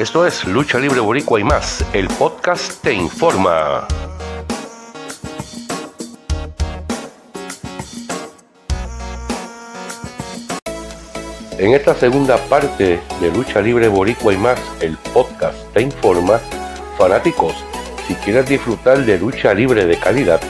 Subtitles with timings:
[0.00, 1.84] Esto es Lucha Libre Boricua y más.
[1.92, 3.86] El podcast te informa.
[11.58, 16.40] En esta segunda parte de Lucha Libre Boricua y más, el podcast te informa,
[16.96, 17.54] fanáticos,
[18.08, 20.40] si quieres disfrutar de lucha libre de calidad,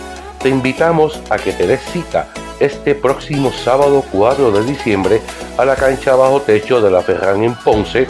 [0.41, 5.21] te invitamos a que te des cita este próximo sábado 4 de diciembre
[5.59, 8.07] a la cancha bajo techo de la Ferran en Ponce,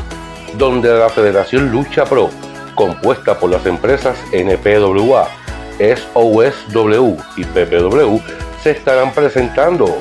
[0.56, 2.30] donde la Federación Lucha Pro,
[2.74, 5.28] compuesta por las empresas NPWA,
[5.78, 8.18] SOSW y PPW,
[8.62, 9.96] se estarán presentando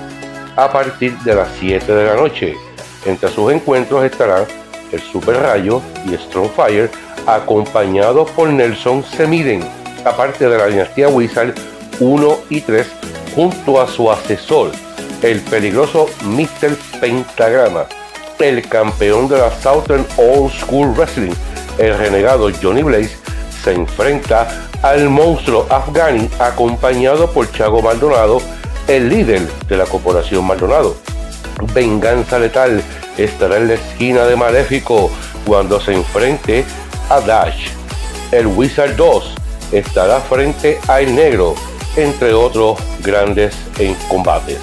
[0.55, 2.55] a partir de las 7 de la noche.
[3.05, 4.45] Entre sus encuentros estarán
[4.91, 6.89] el Super Rayo y Strong Fire,
[7.25, 9.63] acompañados por Nelson Semiden,
[10.03, 11.53] aparte de la dinastía Wizard
[11.99, 12.87] 1 y 3,
[13.35, 14.71] junto a su asesor,
[15.21, 16.75] el peligroso Mr.
[16.99, 17.85] Pentagrama,
[18.39, 21.33] el campeón de la Southern Old School Wrestling,
[21.77, 23.17] el renegado Johnny Blaze,
[23.63, 24.47] se enfrenta
[24.81, 28.41] al monstruo Afghani acompañado por Chago Maldonado,
[28.87, 30.95] el líder de la corporación Maldonado.
[31.73, 32.81] Venganza Letal
[33.17, 35.11] estará en la esquina de Maléfico
[35.45, 36.63] cuando se enfrente
[37.09, 37.67] a Dash.
[38.31, 39.35] El Wizard 2
[39.73, 41.55] estará frente a El Negro,
[41.97, 44.59] entre otros grandes en combates.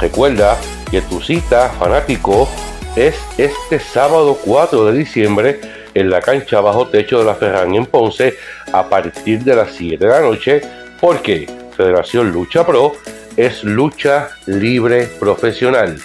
[0.00, 0.56] Recuerda
[0.90, 2.48] que tu cita fanático
[2.96, 5.60] es este sábado 4 de diciembre
[5.92, 8.34] en la cancha bajo techo de la Ferran en Ponce
[8.72, 10.62] a partir de las 7 de la noche
[10.98, 12.94] porque Federación Lucha Pro
[13.36, 15.98] es lucha libre profesional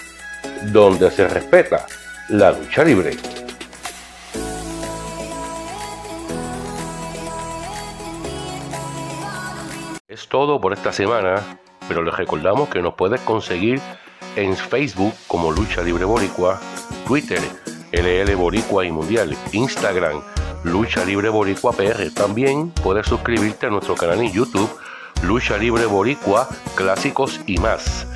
[0.64, 1.86] donde se respeta
[2.28, 3.16] la lucha libre.
[10.12, 13.80] Es todo por esta semana, pero les recordamos que nos puedes conseguir
[14.36, 16.60] en Facebook como Lucha Libre Boricua,
[17.06, 17.40] Twitter
[17.92, 20.20] LL Boricua y Mundial, Instagram
[20.64, 22.10] Lucha Libre Boricua PR.
[22.12, 24.68] También puedes suscribirte a nuestro canal en YouTube
[25.22, 28.06] Lucha Libre Boricua, Clásicos y más.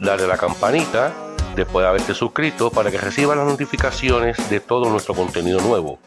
[0.00, 1.12] Dale a la campanita
[1.54, 6.00] después de haberte suscrito para que recibas las notificaciones de todo nuestro contenido nuevo.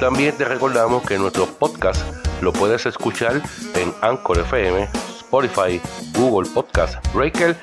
[0.00, 3.42] También te recordamos que nuestro podcast lo puedes escuchar
[3.74, 5.80] en Anchor FM, Spotify,
[6.14, 7.56] Google Podcast, Breaker,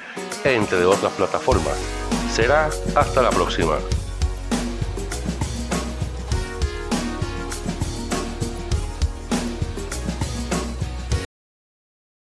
[0.43, 1.77] entre otras plataformas.
[2.31, 3.77] Será hasta la próxima.